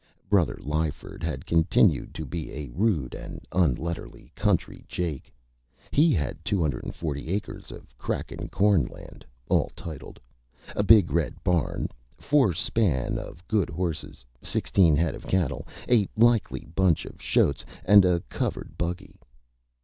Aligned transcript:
Brother 0.31 0.57
Lyford 0.63 1.21
had 1.21 1.45
continued 1.45 2.15
to 2.15 2.25
be 2.25 2.51
a 2.51 2.69
rude 2.73 3.13
and 3.13 3.45
unlettered 3.51 4.15
Country 4.33 4.83
Jake. 4.87 5.31
He 5.91 6.11
had 6.11 6.43
240 6.43 7.27
acres 7.29 7.69
of 7.71 7.95
crackin' 7.99 8.49
Corn 8.49 8.85
Land 8.87 9.23
(all 9.47 9.69
tiled), 9.75 10.19
a 10.75 10.81
big 10.81 11.11
red 11.11 11.35
Barn, 11.43 11.87
four 12.17 12.51
Span 12.53 13.19
of 13.19 13.47
good 13.47 13.69
Horses, 13.69 14.25
sixteen 14.41 14.95
Head 14.95 15.13
of 15.13 15.27
Cattle, 15.27 15.67
a 15.87 16.07
likely 16.17 16.65
bunch 16.73 17.05
of 17.05 17.21
Shoats 17.21 17.63
and 17.85 18.03
a 18.03 18.21
Covered 18.21 18.79
Buggy. 18.79 19.19